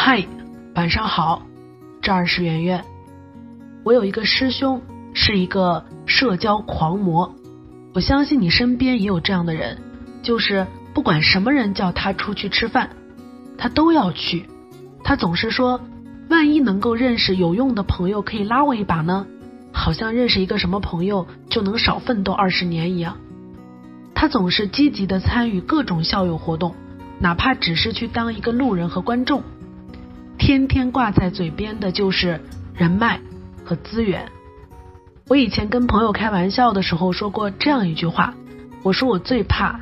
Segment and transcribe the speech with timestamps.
[0.00, 0.24] 嗨，
[0.76, 1.42] 晚上好，
[2.00, 2.84] 这儿是圆圆。
[3.82, 4.80] 我有一个师兄
[5.12, 7.34] 是一个社交狂魔，
[7.94, 9.76] 我相信你身边也有这样的人，
[10.22, 12.90] 就是不管什么人叫他出去吃饭，
[13.58, 14.48] 他都要去。
[15.02, 15.80] 他总是说，
[16.30, 19.26] 万一能够认识有用的朋友，可以拉我一把呢？
[19.72, 23.16] 好像认识一个什么朋友就能少奋斗二十年一样。
[24.14, 26.76] 他总是积极的参与各种校友活动，
[27.18, 29.42] 哪怕只是去当一个路人和观众。
[30.48, 32.40] 天天挂在嘴边的就是
[32.74, 33.20] 人脉
[33.66, 34.26] 和资源。
[35.28, 38.32] 我以前跟朋友开玩笑的时候说过这样一句话，
[38.82, 39.78] 我说我最怕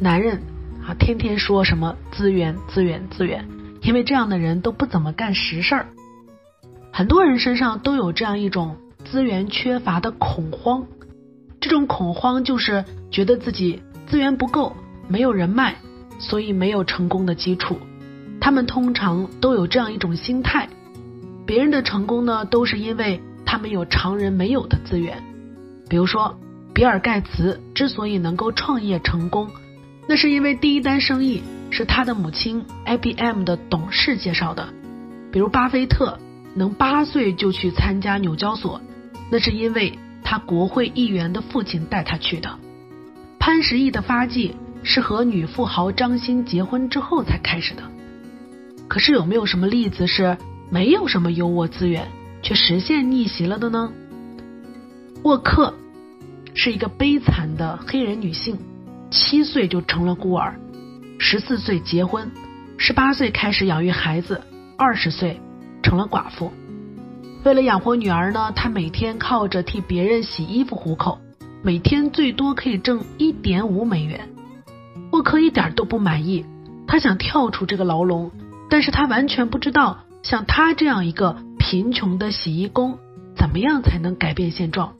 [0.00, 0.42] 男人
[0.84, 3.46] 啊，天天说什么资源、资源、资源，
[3.80, 5.86] 因为这样的人都不怎么干实事儿。
[6.92, 10.84] 很多人身上都有这样一种资源缺乏的恐慌，
[11.60, 14.74] 这种恐慌就是觉得自己资源不够，
[15.06, 15.76] 没有人脉，
[16.18, 17.78] 所以没有成功的基础。
[18.48, 20.70] 他们通常都有这样一种心态：
[21.44, 25.22] 别人的成功呢，都是因为他们有常人没有的资源。
[25.86, 26.34] 比如说，
[26.72, 29.50] 比尔盖茨之所以能够创业成功，
[30.08, 34.64] 那是因为第一单生意是他的母亲 IBM 的董事介绍的；
[35.30, 36.18] 比如巴菲特
[36.54, 38.80] 能八岁就去参加纽交所，
[39.30, 42.48] 那是因为他国会议员的父亲带他去的；
[43.38, 47.82] 潘石屹的发迹是和女富豪张欣结婚之后才开始的。
[48.88, 50.36] 可是有没有什么例子是
[50.70, 52.08] 没有什么优渥资源
[52.42, 53.92] 却实现逆袭了的呢？
[55.22, 55.74] 沃克
[56.54, 58.58] 是一个悲惨的黑人女性，
[59.10, 60.54] 七岁就成了孤儿，
[61.18, 62.30] 十四岁结婚，
[62.78, 64.40] 十八岁开始养育孩子，
[64.76, 65.40] 二十岁
[65.82, 66.52] 成了寡妇。
[67.44, 71.18] 为了养活女儿呢，她每天靠着替别人洗衣服糊口，
[71.62, 74.28] 每天最多可以挣一点五美元。
[75.12, 76.44] 沃克一点都不满意，
[76.86, 78.30] 他想跳出这个牢笼。
[78.70, 82.98] 但是他完全不知道，像他这样一个贫穷的洗衣工，
[83.34, 84.94] 怎么样才能改变现状？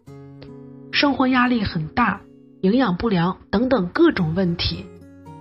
[0.91, 2.23] 生活压力很大，
[2.63, 4.87] 营养不良等等各种问题，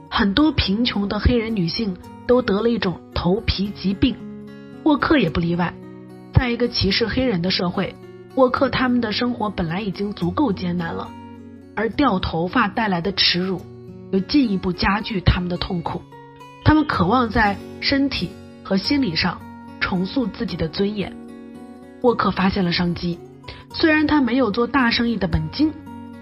[0.10, 1.96] 很多贫穷的黑人女性
[2.28, 4.16] 都得了一种头皮疾病，
[4.84, 5.74] 沃克也不例外。
[6.34, 7.96] 在一个歧视黑人的社会，
[8.36, 11.10] 沃克他们的生活本来已经足够艰难了，
[11.76, 13.62] 而掉头发带来的耻辱，
[14.12, 16.02] 又进一步加剧他们的痛苦。
[16.68, 18.30] 他们渴望在身体
[18.62, 19.40] 和心理上
[19.80, 21.16] 重塑自己的尊严。
[22.02, 23.18] 沃克发现了商机，
[23.74, 25.72] 虽然他没有做大生意的本金，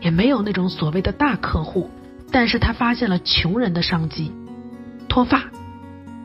[0.02, 1.90] 也没有那种所谓的大客户，
[2.32, 4.32] 但是他发现了穷人的商机——
[5.10, 5.46] 脱发。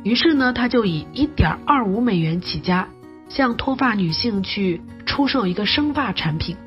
[0.02, 2.88] 于是呢，他就以一点二五美元起家，
[3.30, 6.58] 向脱发女性去出售一个生发产品。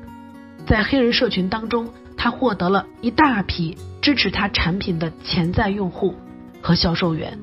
[0.66, 6.16] 在黑人社群当中，他获得了一大批支持他产品的潜在用户。
[6.64, 7.38] 和销售员，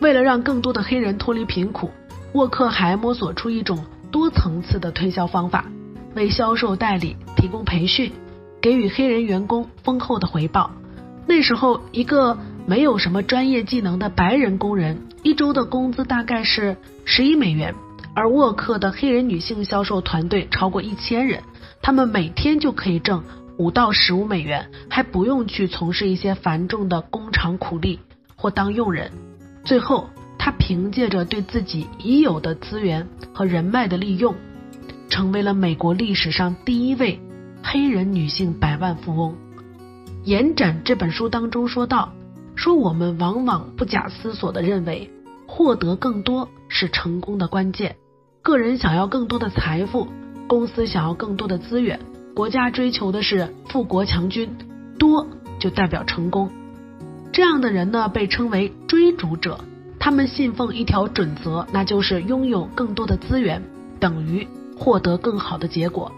[0.00, 1.90] 为了让更多的黑人脱离贫苦，
[2.34, 3.82] 沃克还摸索出一种
[4.12, 5.64] 多层次的推销方法，
[6.14, 8.12] 为销售代理提供培训，
[8.60, 10.70] 给予黑人员工丰厚的回报。
[11.26, 16.76] 那时候，一个没有什么专业技能的白人工人，一周的工资大概是
[17.06, 17.74] 十一美元，
[18.14, 21.42] 而沃克的黑人女性销售团队超过一千人，
[21.80, 23.24] 他们每天就可以挣
[23.56, 28.00] 五到十五美元，还不用去从事一些繁重的工厂苦力。
[28.44, 29.10] 或当佣人，
[29.64, 34.34] 最后他凭借着对自己已有的资源和人脉的利用，
[35.08, 37.18] 成为了美国历史上第一位
[37.62, 39.34] 黑人女性百万富翁。
[40.24, 42.12] 延展这本书当中说到，
[42.54, 45.10] 说我们往往不假思索的认为，
[45.46, 47.96] 获得更多是成功的关键。
[48.42, 50.06] 个人想要更多的财富，
[50.46, 51.98] 公司想要更多的资源，
[52.34, 54.54] 国家追求的是富国强军，
[54.98, 55.26] 多
[55.58, 56.52] 就代表成功。
[57.34, 59.58] 这样的人呢，被称为追逐者。
[59.98, 63.60] 他们信奉一条准则，那就是拥有更多的资源
[63.98, 64.46] 等于
[64.78, 66.12] 获得更好的结果。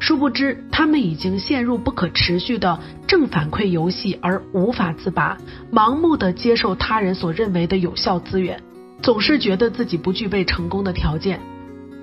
[0.00, 5.36] 殊不知，他们已经陷入不可持续的正反馈游戏而无法自拔，
[5.70, 8.62] 盲目的接受他人所认为的有效资源，
[9.02, 11.40] 总是觉得自己不具备成功的条件。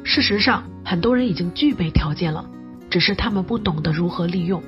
[0.03, 2.45] 事实上，很多人已经具备条件了，
[2.91, 4.61] 只是他们不懂得如何利用。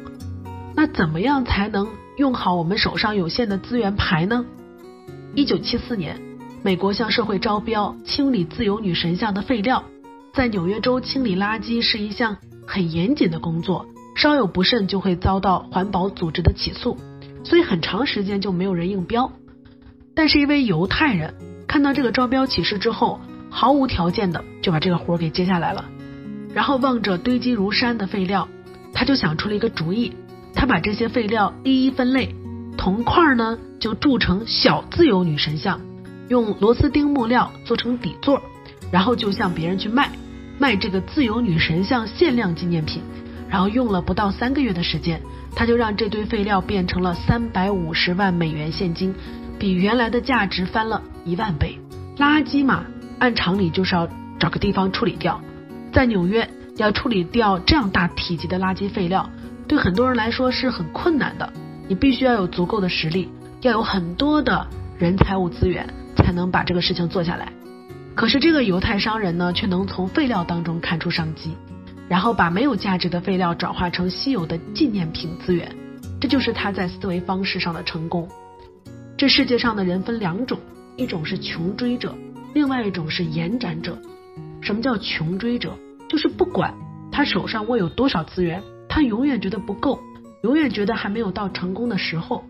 [0.75, 1.87] 那怎么样才能？
[2.15, 4.45] 用好我们手上有限的资源牌呢？
[5.33, 6.21] 一九七四年，
[6.61, 9.83] 美国向社会招标清理自由女神像的废料。
[10.31, 12.37] 在纽约州清理垃圾是一项
[12.67, 16.97] 很严谨的工作，稍有不慎就会遭到环保组织的起诉，
[17.43, 19.31] 所以很长时间就没有人应标。
[20.13, 21.33] 但是，一位犹太人
[21.67, 25.85] 看到这个招标启事之后，毫无条件的就把这个活给接下来了。
[26.53, 28.47] 然后望着堆积如山的废料，
[28.93, 30.13] 他就想出了一个主意。
[30.53, 32.35] 他把这些废料一一分类，
[32.77, 35.81] 铜块呢就铸成小自由女神像，
[36.29, 38.41] 用螺丝钉木料做成底座，
[38.91, 40.11] 然后就向别人去卖，
[40.59, 43.01] 卖这个自由女神像限量纪念品。
[43.49, 45.21] 然后用了不到三个月的时间，
[45.55, 49.13] 他就让这堆废料变成了三百五十万美元现金，
[49.59, 51.77] 比原来的价值翻了一万倍。
[52.17, 52.83] 垃圾嘛，
[53.19, 54.09] 按常理就是要
[54.39, 55.39] 找个地方处理掉，
[55.91, 59.29] 在纽约要处理掉这样大体积的垃圾废料，
[59.73, 61.51] 对很多人来说是很困难的。
[61.87, 63.27] 你必须要有足够的实力，
[63.61, 64.67] 要有很多的
[64.99, 67.51] 人财物资源，才能把这个事情做下来。
[68.13, 71.57] 可是这个犹太商人呢，却能从废料当中看出商机。
[72.07, 75.75] 然后把没有价值的废料转化成稀有的纪念品资源，
[76.21, 78.29] 这就是他在思维方式上的成功。
[79.17, 80.59] 这世界上的人分两种，
[80.97, 82.13] 一种是穷追者，
[82.53, 83.97] 另外一种是延展者。
[84.61, 85.73] 什么叫穷追者？
[86.07, 86.71] 就是不管
[87.11, 88.61] 他手上握有多少资源，
[88.93, 89.99] 他永远觉得不够，
[90.43, 92.43] 永远觉得还没有到成功的时候。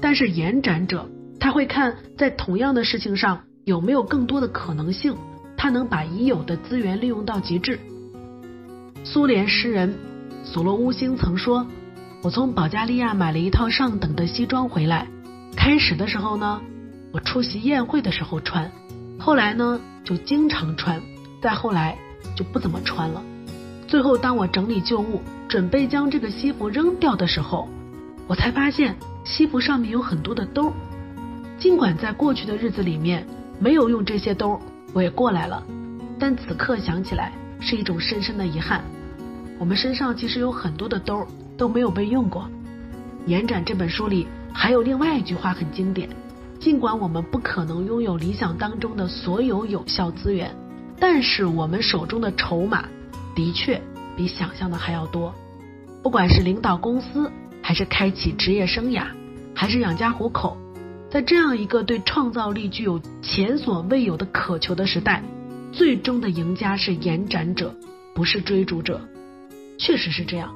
[0.00, 1.06] 但是延展者，
[1.38, 5.14] 他会看在同样的事情上有没有更多的可能性，
[5.58, 7.78] 他能把已有的资源利用到极致。
[9.04, 9.94] 苏联诗人
[10.42, 11.66] 索洛乌星曾说
[12.24, 15.06] ：“我从保加利亚买了一套上等的西装回来。
[15.54, 16.62] 开始的时候呢，
[17.12, 18.70] 我出席宴会的时候穿；
[19.18, 20.98] 后来呢，就经常穿；
[21.42, 21.98] 再后来
[22.34, 23.22] 就不怎么穿了。
[23.94, 27.68] 最后，当我整理旧物，准备将这个西服扔掉的时候，
[28.26, 30.72] 我才发现西服上面有很多的兜。
[31.60, 33.24] 尽管在过去的日子里面
[33.60, 34.60] 没有用这些兜，
[34.92, 35.62] 我也过来了，
[36.18, 37.30] 但此刻想起来。”
[37.62, 38.82] 是一种深深的遗憾。
[39.60, 41.24] 我们身上其实有很多的兜
[41.56, 42.50] 都没有被用过。
[43.26, 46.08] 延展这本书里还有另外一句话很经典：
[46.58, 50.52] 尽管我们不可能拥有理想当中的所有有效资源，
[50.98, 52.88] 但是我们手中的筹码
[53.34, 53.80] 的确
[54.16, 55.34] 比想象的还要多。
[56.02, 57.30] 不管是领导公司，
[57.62, 59.06] 还是开启职业生涯，
[59.54, 60.56] 还是养家糊口，
[61.10, 65.22] 在这样一个对创造力具有前所未有的渴求的时代。
[65.72, 67.74] 最终的赢家是延展者，
[68.14, 69.00] 不是追逐者。
[69.78, 70.54] 确实是这样。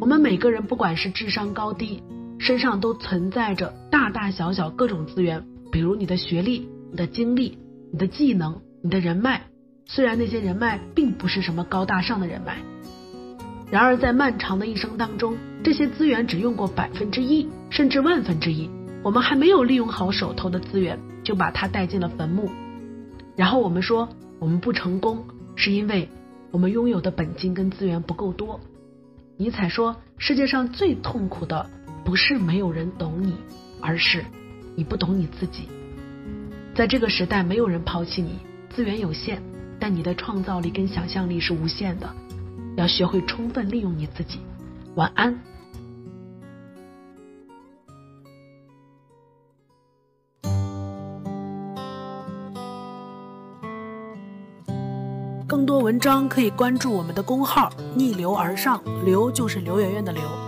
[0.00, 2.02] 我们每个人，不管是智商高低，
[2.38, 5.42] 身上都存在着大大小小各种资源，
[5.72, 7.58] 比如你的学历、你的经历、
[7.92, 9.46] 你的技能、你的人脉。
[9.88, 12.58] 虽然那些人脉并不是什么高大上的人脉，
[13.68, 18.70] 然而在漫长的一生当中，这些资源只用过百分之一，甚至万分之一。
[19.02, 22.48] 我们还没有利用好手头的资源，就把它带进了坟墓。
[23.34, 24.08] 然后我们说。
[24.40, 25.24] 我们不成功，
[25.56, 26.08] 是因为
[26.52, 28.60] 我们拥有的本金跟资源不够多。
[29.36, 31.68] 尼采说，世界上最痛苦的
[32.04, 33.34] 不是没有人懂你，
[33.80, 34.24] 而是
[34.76, 35.68] 你不懂你自己。
[36.72, 38.38] 在这个时代，没有人抛弃你，
[38.70, 39.42] 资源有限，
[39.80, 42.08] 但你的创造力跟想象力是无限的。
[42.76, 44.40] 要学会充分利用你自己。
[44.94, 45.36] 晚安。
[55.46, 60.47] 更多文章可以关注我们的公号“逆流而上”，刘就是刘媛媛的刘。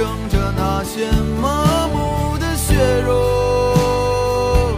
[0.00, 1.10] 支撑着那些
[1.42, 4.74] 麻木的血肉。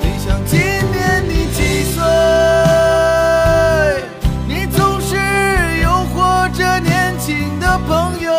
[0.00, 2.00] 理想，今年你几岁？
[4.46, 5.16] 你总是
[5.82, 8.32] 诱惑着年轻的朋友，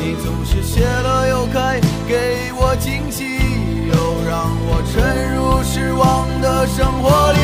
[0.00, 3.36] 你总是谢了又开，给我惊喜，
[3.92, 3.94] 又
[4.26, 7.43] 让我沉入失望的生活里。